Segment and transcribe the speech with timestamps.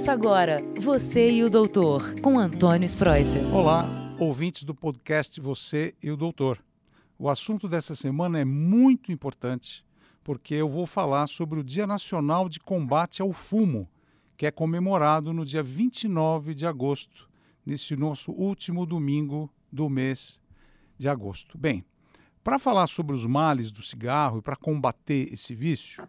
[0.00, 3.42] Ouça agora Você e o Doutor, com Antônio Spreuser.
[3.54, 3.84] Olá,
[4.18, 6.58] ouvintes do podcast Você e o Doutor.
[7.18, 9.84] O assunto dessa semana é muito importante
[10.24, 13.86] porque eu vou falar sobre o Dia Nacional de Combate ao Fumo,
[14.38, 17.28] que é comemorado no dia 29 de agosto,
[17.66, 20.40] nesse nosso último domingo do mês
[20.96, 21.58] de agosto.
[21.58, 21.84] Bem,
[22.42, 26.08] para falar sobre os males do cigarro e para combater esse vício,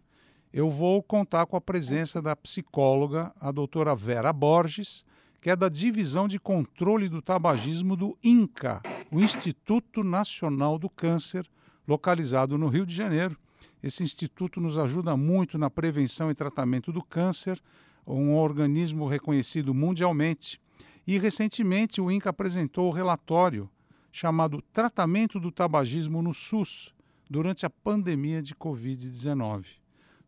[0.53, 5.05] eu vou contar com a presença da psicóloga, a doutora Vera Borges,
[5.39, 11.49] que é da Divisão de Controle do Tabagismo do INCA, o Instituto Nacional do Câncer,
[11.87, 13.37] localizado no Rio de Janeiro.
[13.81, 17.61] Esse instituto nos ajuda muito na prevenção e tratamento do câncer,
[18.05, 20.61] um organismo reconhecido mundialmente.
[21.07, 23.69] E recentemente o INCA apresentou o relatório
[24.11, 26.93] chamado Tratamento do Tabagismo no SUS
[27.29, 29.80] durante a pandemia de Covid-19.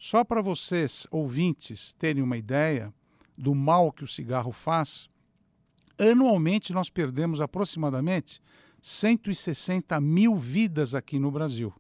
[0.06, 2.94] Só para vocês, ouvintes, terem uma ideia
[3.38, 5.08] do mal que o cigarro faz,
[5.98, 8.42] anualmente nós perdemos aproximadamente
[8.82, 11.74] 160 mil vidas aqui no Brasil.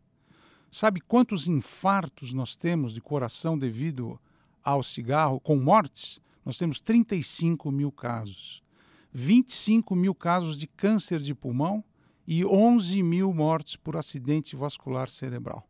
[0.71, 4.17] Sabe quantos infartos nós temos de coração devido
[4.63, 6.21] ao cigarro com mortes?
[6.45, 8.63] Nós temos 35 mil casos.
[9.11, 11.83] 25 mil casos de câncer de pulmão
[12.25, 15.67] e 11 mil mortes por acidente vascular cerebral.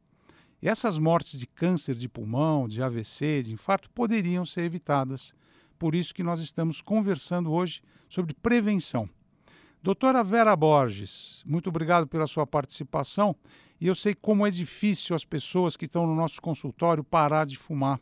[0.64, 5.36] E essas mortes de câncer de pulmão, de AVC, de infarto, poderiam ser evitadas.
[5.78, 9.10] Por isso que nós estamos conversando hoje sobre prevenção.
[9.84, 13.36] Doutora Vera Borges, muito obrigado pela sua participação.
[13.78, 17.58] E eu sei como é difícil as pessoas que estão no nosso consultório parar de
[17.58, 18.00] fumar.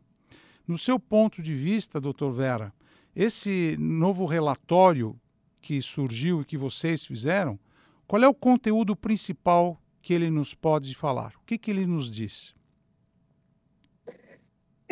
[0.68, 2.72] No seu ponto de vista, doutor Vera,
[3.16, 5.20] esse novo relatório
[5.60, 7.60] que surgiu e que vocês fizeram,
[8.06, 11.34] qual é o conteúdo principal que ele nos pode falar?
[11.42, 12.54] O que, que ele nos diz?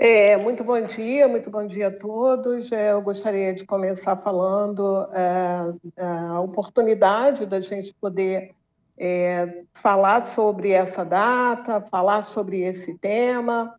[0.02, 2.72] É, muito bom dia, muito bom dia a todos.
[2.72, 8.56] É, eu gostaria de começar falando é, é a oportunidade da gente poder
[8.98, 13.76] é, falar sobre essa data, falar sobre esse tema.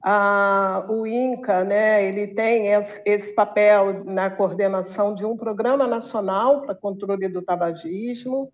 [0.00, 6.62] Ah, o INCA, né, ele tem esse, esse papel na coordenação de um programa nacional
[6.62, 8.52] para controle do tabagismo,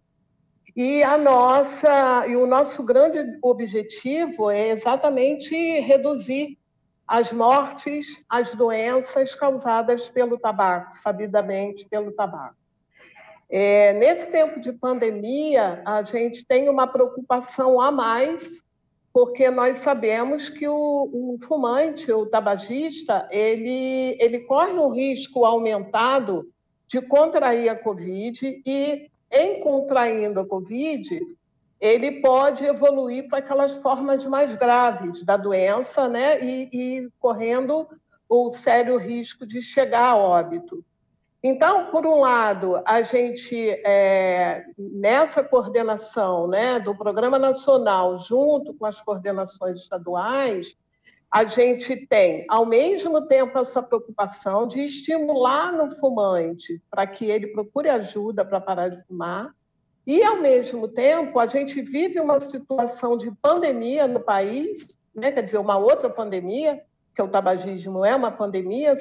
[0.74, 6.58] e a nossa e o nosso grande objetivo é exatamente reduzir
[7.06, 12.56] as mortes, as doenças causadas pelo tabaco, sabidamente pelo tabaco.
[13.50, 18.62] É, nesse tempo de pandemia, a gente tem uma preocupação a mais,
[19.12, 26.50] porque nós sabemos que o, o fumante, o tabagista, ele, ele corre um risco aumentado
[26.88, 31.20] de contrair a Covid e em contraindo a Covid,
[31.80, 36.40] ele pode evoluir para aquelas formas mais graves da doença, né?
[36.40, 37.88] E, e correndo
[38.28, 40.84] o sério risco de chegar a óbito.
[41.42, 48.86] Então, por um lado, a gente, é, nessa coordenação né, do Programa Nacional, junto com
[48.86, 50.76] as coordenações estaduais,
[51.32, 57.46] a gente tem, ao mesmo tempo, essa preocupação de estimular no fumante para que ele
[57.48, 59.54] procure ajuda para parar de fumar,
[60.06, 65.30] e, ao mesmo tempo, a gente vive uma situação de pandemia no país, né?
[65.30, 66.82] quer dizer, uma outra pandemia,
[67.14, 68.96] que o tabagismo é uma pandemia.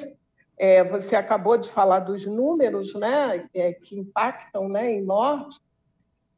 [0.56, 3.48] É, você acabou de falar dos números né?
[3.52, 4.92] É, que impactam né?
[4.92, 5.60] em morte.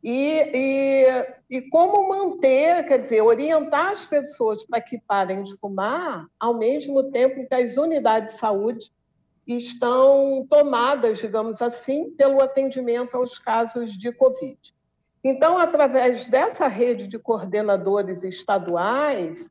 [0.07, 1.07] E, e,
[1.49, 7.05] e como manter, quer dizer, orientar as pessoas para que parem de fumar, ao mesmo
[7.05, 8.93] tempo que as unidades de saúde
[9.47, 14.59] estão tomadas, digamos assim, pelo atendimento aos casos de Covid.
[15.25, 19.51] Então, através dessa rede de coordenadores estaduais,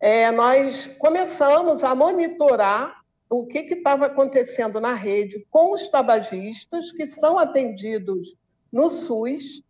[0.00, 3.00] é, nós começamos a monitorar
[3.30, 8.34] o que estava acontecendo na rede com os tabagistas que são atendidos
[8.72, 9.62] no SUS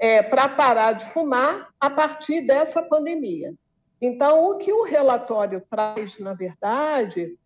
[0.00, 3.54] é, para parar de fumar a partir dessa pandemia.
[4.00, 7.36] Então, o que o relatório traz, na verdade,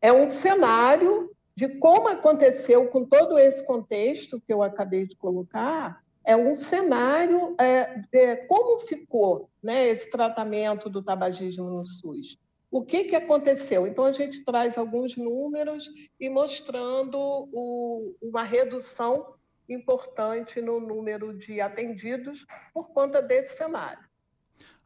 [0.00, 6.00] é um cenário de como aconteceu com todo esse contexto que eu acabei de colocar,
[6.24, 12.38] é um cenário é, de como ficou né, esse tratamento do tabagismo no SUS.
[12.70, 13.88] O que, que aconteceu?
[13.88, 15.90] Então, a gente traz alguns números
[16.20, 19.34] e mostrando o, uma redução
[19.68, 24.08] importante no número de atendidos por conta desse cenário.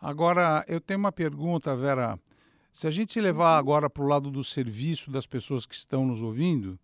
[0.00, 2.18] Agora, eu tenho uma pergunta, Vera.
[2.72, 3.58] Se a gente levar uhum.
[3.58, 6.78] agora para o lado do serviço das pessoas que estão nos ouvindo,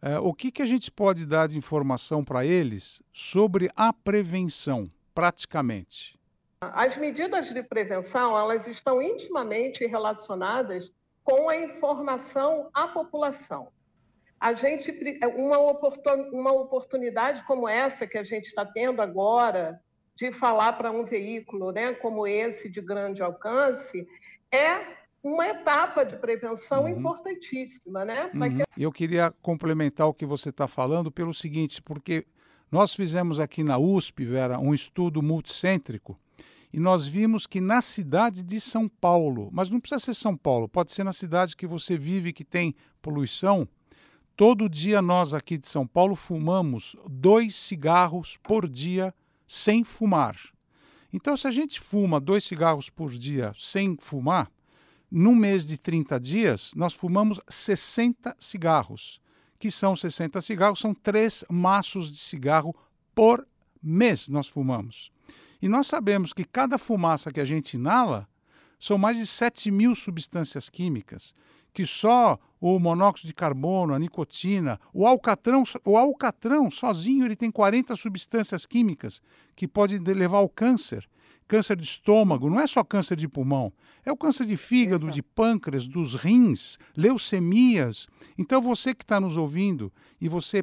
[0.00, 4.88] é, o que, que a gente pode dar de informação para eles sobre a prevenção,
[5.14, 6.18] praticamente?
[6.60, 10.90] As medidas de prevenção elas estão intimamente relacionadas
[11.22, 13.68] com a informação à população.
[14.40, 14.94] A gente
[15.36, 19.80] uma, oportun, uma oportunidade como essa que a gente está tendo agora
[20.14, 24.06] de falar para um veículo, né, como esse de grande alcance,
[24.50, 26.88] é uma etapa de prevenção uhum.
[26.88, 28.30] importantíssima, né?
[28.34, 28.56] Uhum.
[28.56, 28.62] Que...
[28.76, 32.26] Eu queria complementar o que você está falando pelo seguinte, porque
[32.70, 36.18] nós fizemos aqui na USP, Vera, um estudo multicêntrico
[36.72, 40.68] e nós vimos que na cidade de São Paulo, mas não precisa ser São Paulo,
[40.68, 43.66] pode ser na cidade que você vive que tem poluição,
[44.38, 49.12] todo dia nós aqui de São Paulo fumamos dois cigarros por dia
[49.44, 50.36] sem fumar.
[51.12, 54.48] Então, se a gente fuma dois cigarros por dia sem fumar,
[55.10, 59.20] num mês de 30 dias, nós fumamos 60 cigarros.
[59.58, 62.72] Que são 60 cigarros, são três maços de cigarro
[63.16, 63.44] por
[63.82, 65.10] mês nós fumamos.
[65.60, 68.28] E nós sabemos que cada fumaça que a gente inala
[68.78, 71.34] são mais de 7 mil substâncias químicas,
[71.74, 77.50] que só o monóxido de carbono, a nicotina, o alcatrão, o alcatrão sozinho ele tem
[77.50, 79.22] 40 substâncias químicas
[79.54, 81.08] que podem levar ao câncer.
[81.46, 83.72] Câncer de estômago, não é só câncer de pulmão,
[84.04, 88.06] é o câncer de fígado, de pâncreas, dos rins, leucemias.
[88.36, 89.90] Então você que está nos ouvindo
[90.20, 90.62] e você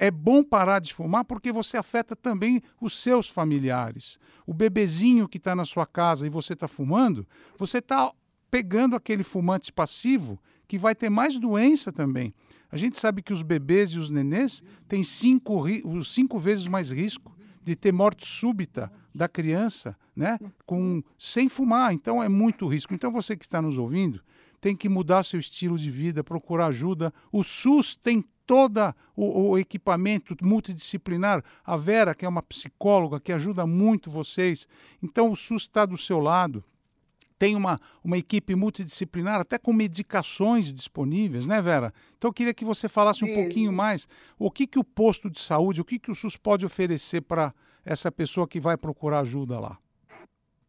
[0.00, 4.18] é bom parar de fumar porque você afeta também os seus familiares.
[4.46, 7.24] O bebezinho que está na sua casa e você está fumando,
[7.56, 8.10] você está
[8.50, 10.40] pegando aquele fumante passivo
[10.70, 12.32] que vai ter mais doença também.
[12.70, 15.64] A gente sabe que os bebês e os nenês têm cinco,
[16.04, 20.38] cinco vezes mais risco de ter morte súbita da criança, né?
[20.64, 21.92] Com, sem fumar.
[21.92, 22.94] Então é muito risco.
[22.94, 24.22] Então você que está nos ouvindo
[24.60, 27.12] tem que mudar seu estilo de vida, procurar ajuda.
[27.32, 31.42] O SUS tem todo o, o, equipamento multidisciplinar.
[31.64, 34.68] A Vera, que é uma psicóloga que ajuda muito vocês.
[35.02, 36.62] Então, o SUS está do seu lado.
[37.40, 41.90] Tem uma, uma equipe multidisciplinar, até com medicações disponíveis, né, Vera?
[42.18, 43.40] Então, eu queria que você falasse um Isso.
[43.40, 44.06] pouquinho mais
[44.38, 47.54] o que, que o posto de saúde, o que, que o SUS pode oferecer para
[47.82, 49.78] essa pessoa que vai procurar ajuda lá.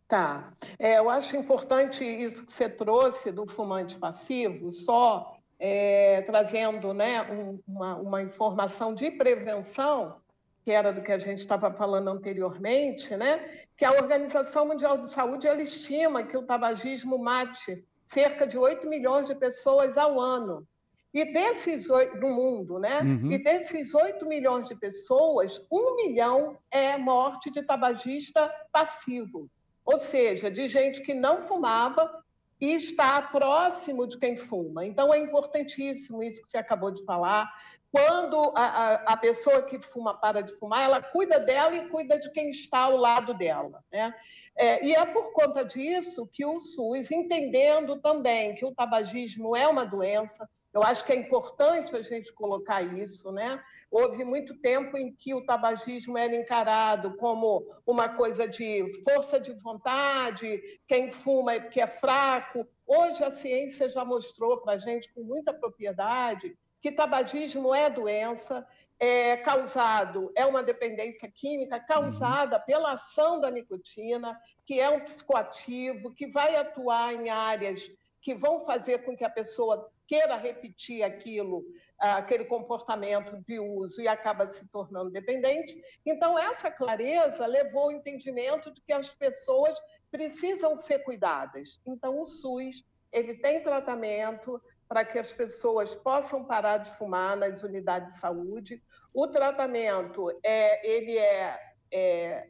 [0.08, 0.54] Tá.
[0.80, 7.22] É, eu acho importante isso que você trouxe do fumante passivo, só é, trazendo né,
[7.24, 10.16] um, uma, uma, informação de prevenção,
[10.64, 15.12] que era do que a gente estava falando anteriormente, né, que a Organização Mundial de
[15.12, 20.68] Saúde ela estima que o tabagismo mate cerca de 8 milhões de pessoas ao ano.
[21.14, 21.88] E desses
[22.20, 23.02] no mundo, né?
[23.02, 23.32] Uhum.
[23.32, 29.50] E desses 8 milhões de pessoas, 1 milhão é morte de tabagista passivo.
[29.84, 32.21] Ou seja, de gente que não fumava
[32.62, 34.86] e está próximo de quem fuma.
[34.86, 37.52] Então, é importantíssimo isso que você acabou de falar.
[37.92, 42.20] Quando a, a, a, pessoa que fuma para de fumar, ela cuida dela e cuida
[42.20, 43.84] de quem está ao lado dela.
[43.92, 44.14] Né?
[44.56, 49.68] É, e é por conta disso que o SUS, entendendo também que o tabagismo é
[49.68, 53.62] uma doença, eu acho que é importante a gente colocar isso, né?
[53.90, 59.52] Houve muito tempo em que o tabagismo era encarado como uma coisa de força de
[59.54, 62.66] vontade, quem fuma é porque é fraco.
[62.88, 68.68] Hoje a ciência já mostrou para a gente com muita propriedade que tabagismo é doença,
[69.00, 72.64] é causado, é uma dependência química causada uhum.
[72.66, 77.90] pela ação da nicotina, que é um psicoativo, que vai atuar em áreas
[78.20, 81.64] que vão fazer com que a pessoa queira repetir aquilo,
[81.98, 85.82] aquele comportamento de uso e acaba se tornando dependente.
[86.06, 89.74] Então, essa clareza levou ao entendimento de que as pessoas
[90.12, 91.80] precisam ser cuidadas.
[91.88, 97.64] Então, o SUS ele tem tratamento para que as pessoas possam parar de fumar nas
[97.64, 98.84] unidades de saúde.
[99.14, 101.58] O tratamento é, ele é,
[101.90, 102.48] é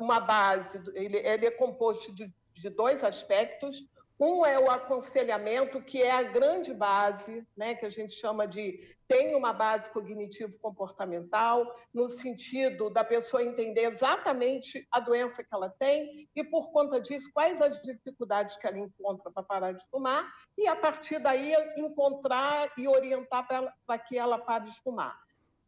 [0.00, 3.86] uma base, ele, ele é composto de, de dois aspectos.
[4.20, 8.96] Um é o aconselhamento, que é a grande base, né, que a gente chama de
[9.06, 16.28] tem uma base cognitivo-comportamental, no sentido da pessoa entender exatamente a doença que ela tem
[16.36, 20.66] e, por conta disso, quais as dificuldades que ela encontra para parar de fumar, e
[20.66, 23.46] a partir daí encontrar e orientar
[23.86, 25.18] para que ela pare de fumar.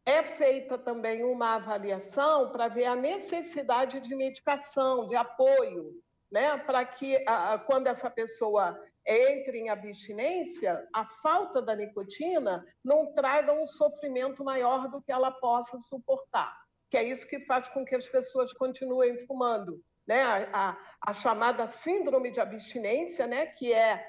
[0.04, 5.95] É feita também uma avaliação para ver a necessidade de medicação, de apoio,
[6.31, 13.13] né, para que a, quando essa pessoa entre em abstinência, a falta da nicotina não
[13.13, 16.55] traga um sofrimento maior do que ela possa suportar,
[16.91, 19.83] que é isso que faz com que as pessoas continuem fumando.
[20.07, 20.23] Né?
[20.23, 23.47] A, a, a chamada síndrome de abstinência, né?
[23.47, 24.07] que é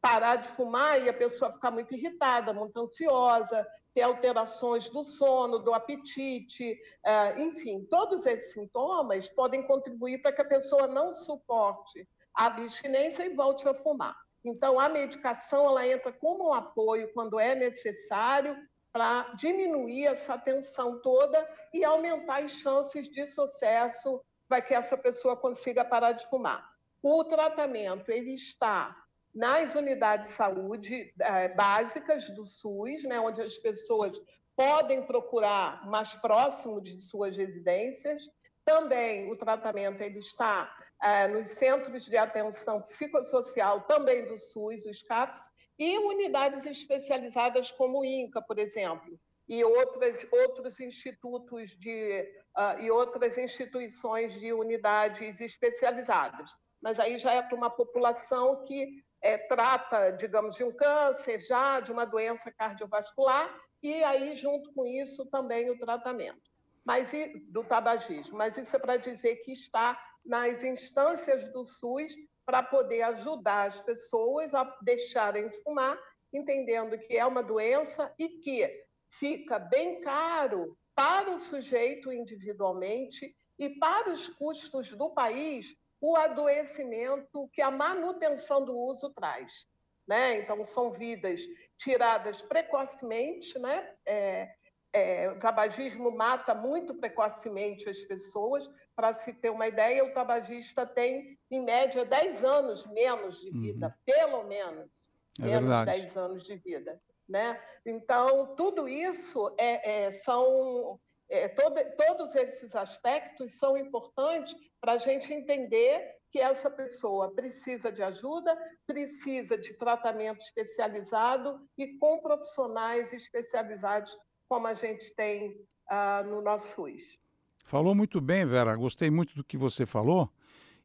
[0.00, 5.58] parar de fumar e a pessoa ficar muito irritada, muito ansiosa, ter alterações do sono,
[5.58, 12.08] do apetite, é, enfim, todos esses sintomas podem contribuir para que a pessoa não suporte
[12.34, 14.16] a abstinência e volte a fumar.
[14.44, 18.56] Então, a medicação ela entra como um apoio quando é necessário
[18.92, 25.36] para diminuir essa tensão toda e aumentar as chances de sucesso para que essa pessoa
[25.36, 26.66] consiga parar de fumar.
[27.02, 28.96] O tratamento ele está
[29.38, 34.20] nas unidades de saúde é, básicas do SUS, né, onde as pessoas
[34.56, 38.28] podem procurar mais próximo de suas residências.
[38.64, 40.68] Também o tratamento ele está
[41.00, 45.40] é, nos centros de atenção psicossocial, também do SUS, os CAPs,
[45.78, 49.16] e unidades especializadas como o INCA, por exemplo,
[49.48, 56.50] e outras, outros institutos de, uh, e outras instituições de unidades especializadas.
[56.82, 61.80] Mas aí já é para uma população que é, trata, digamos, de um câncer, já
[61.80, 66.48] de uma doença cardiovascular, e aí, junto com isso, também o tratamento
[66.88, 68.38] mas e, do tabagismo.
[68.38, 73.82] Mas isso é para dizer que está nas instâncias do SUS para poder ajudar as
[73.82, 75.98] pessoas a deixarem de fumar,
[76.32, 83.68] entendendo que é uma doença e que fica bem caro para o sujeito individualmente e
[83.78, 89.66] para os custos do país o adoecimento que a manutenção do uso traz.
[90.06, 90.36] Né?
[90.40, 91.42] Então, são vidas
[91.76, 93.94] tiradas precocemente, né?
[94.06, 94.48] É,
[94.92, 98.68] é, o tabagismo mata muito precocemente as pessoas.
[98.96, 103.86] Para se ter uma ideia, o tabagista tem, em média, 10 anos menos de vida,
[103.86, 103.92] uhum.
[104.04, 105.12] pelo menos.
[105.38, 106.00] É menos verdade.
[106.00, 107.00] 10 anos de vida.
[107.28, 107.60] Né?
[107.84, 110.98] Então, tudo isso é, é são.
[111.30, 117.92] É, todo, todos esses aspectos são importantes para a gente entender que essa pessoa precisa
[117.92, 118.56] de ajuda,
[118.86, 124.16] precisa de tratamento especializado e com profissionais especializados
[124.48, 125.50] como a gente tem
[125.90, 127.18] uh, no nosso SUS.
[127.64, 128.74] Falou muito bem, Vera.
[128.76, 130.30] Gostei muito do que você falou.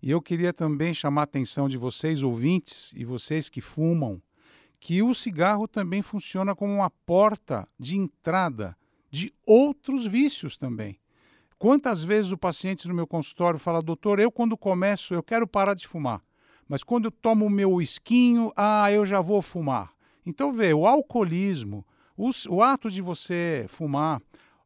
[0.01, 4.21] E eu queria também chamar a atenção de vocês, ouvintes, e vocês que fumam,
[4.77, 8.75] que o cigarro também funciona como uma porta de entrada
[9.13, 10.99] de outros vícios também.
[11.59, 15.75] Quantas vezes o paciente no meu consultório fala, doutor, eu quando começo, eu quero parar
[15.75, 16.19] de fumar,
[16.67, 19.93] mas quando eu tomo o meu esquinho, ah, eu já vou fumar.
[20.25, 21.85] Então, vê, o alcoolismo,
[22.17, 24.19] o, ato de você fumar,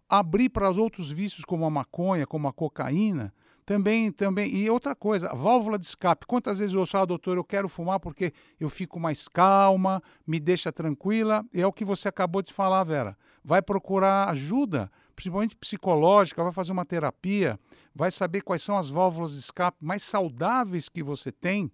[0.07, 3.33] abrir para os outros vícios como a maconha, como a cocaína,
[3.67, 4.55] também, também.
[4.55, 6.25] E outra coisa, válvula de escape.
[6.25, 10.39] Quantas vezes eu ouço, ah, doutor, eu quero fumar porque eu fico mais calma, me
[10.39, 11.45] deixa tranquila.
[11.53, 13.17] E é o que você acabou de falar, Vera.
[13.43, 17.59] Vai procurar ajuda, principalmente psicológica, vai fazer uma terapia,
[17.93, 21.69] vai saber quais são as válvulas de escape mais saudáveis que você tem.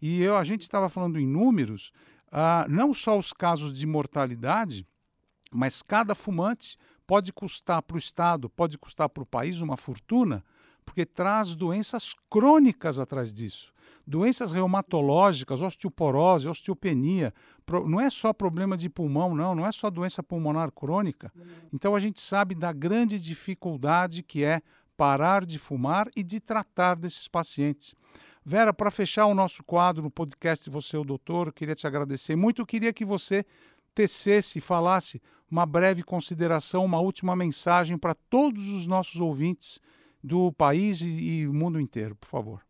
[0.00, 1.92] E eu, a gente estava falando em números,
[2.32, 4.86] ah, não só os casos de mortalidade,
[5.52, 10.42] mas cada fumante pode custar para o Estado, pode custar para o país uma fortuna,
[10.84, 13.72] porque traz doenças crônicas atrás disso.
[14.06, 17.32] Doenças reumatológicas, osteoporose, osteopenia.
[17.86, 21.32] Não é só problema de pulmão, não, não é só doença pulmonar crônica.
[21.72, 24.60] Então a gente sabe da grande dificuldade que é
[24.96, 27.94] parar de fumar e de tratar desses pacientes.
[28.44, 31.86] Vera, para fechar o nosso quadro no podcast Você é o Doutor, eu queria te
[31.86, 32.60] agradecer muito.
[32.60, 33.44] Eu queria que você
[33.94, 39.80] tecesse, falasse uma breve consideração, uma última mensagem para todos os nossos ouvintes
[40.24, 42.66] do país e, e mundo inteiro, por favor.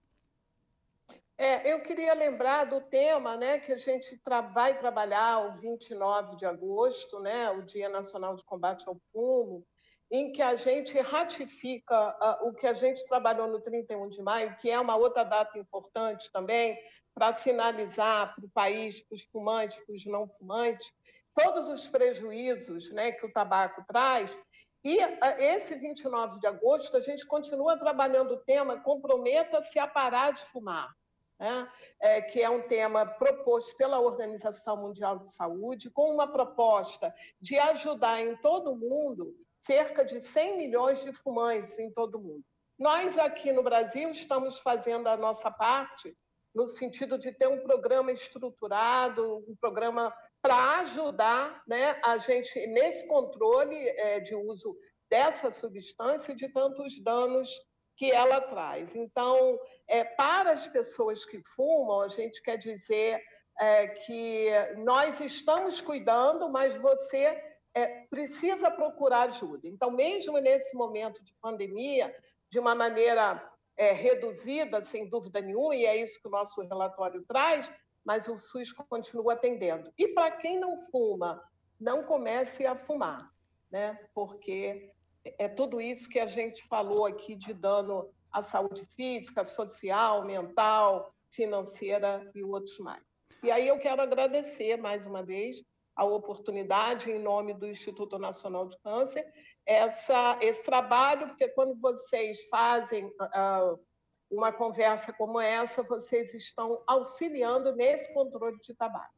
[1.39, 6.37] É, eu queria lembrar do tema né, que a gente tra vai trabalhar o 29
[6.37, 9.65] de agosto, né, o Dia Nacional de Combate ao Fumo,
[10.11, 14.57] em que a gente ratifica uh, o que a gente trabalhou no 31 de maio,
[14.57, 16.77] que é uma outra data importante também,
[17.15, 20.93] para sinalizar para o país, para os fumantes, para os não fumantes,
[21.35, 24.37] todos os prejuízos né, que o tabaco traz.
[24.85, 24.99] E
[25.39, 30.95] esse 29 de agosto, a gente continua trabalhando o tema Comprometa-se a parar de fumar,
[31.41, 31.67] né?
[31.99, 37.59] é, que é um tema proposto pela Organização Mundial de Saúde, com uma proposta de
[37.59, 42.45] ajudar em todo o mundo cerca de 100 milhões de fumantes em todo o mundo.
[42.79, 46.15] Nós, aqui no Brasil, estamos fazendo a nossa parte
[46.55, 50.15] no sentido de ter um programa estruturado, um programa
[50.45, 54.77] para ajudar né, a gente nesse controle é, de uso
[55.09, 57.51] dessa substância e de tantos danos
[57.97, 58.95] que ela traz.
[58.95, 59.59] Então,
[59.89, 63.23] é, para as pessoas que fumam, a gente quer dizer
[63.59, 64.51] é, que
[64.85, 69.67] nós estamos cuidando, mas você é, precisa procurar ajuda.
[69.67, 72.15] Então, mesmo nesse momento de pandemia,
[72.51, 73.43] de uma maneira
[73.79, 77.73] é, reduzida, sem dúvida nenhuma, e é isso que o nosso relatório traz,
[78.05, 79.93] mas o SUS continua atendendo.
[79.97, 81.43] E para quem não fuma,
[81.81, 83.31] não comece a fumar,
[83.71, 83.99] né?
[84.15, 84.93] porque
[85.39, 91.15] é tudo isso que a gente falou aqui de dano à saúde física, social, mental,
[91.31, 93.03] financeira e outros mais.
[93.43, 95.57] E aí eu quero agradecer mais uma vez
[95.97, 99.25] a oportunidade, em nome do Instituto Nacional de Câncer,
[99.65, 103.79] essa, esse trabalho, porque quando vocês fazem uh,
[104.31, 109.15] uma conversa como essa, vocês estão auxiliando nesse controle de tabaco.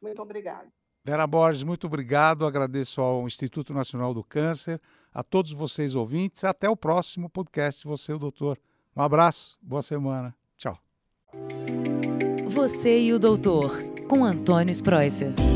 [0.00, 0.68] Muito obrigada.
[1.04, 2.46] Vera Borges, muito obrigado.
[2.46, 4.80] Agradeço ao Instituto Nacional do Câncer,
[5.12, 6.44] a todos vocês ouvintes.
[6.44, 8.58] Até o próximo podcast, você, o doutor.
[8.96, 10.34] Um abraço, boa semana.
[10.56, 10.78] Tchau.
[12.48, 13.72] Você e o doutor,
[14.08, 15.53] com Antônio Spreuser.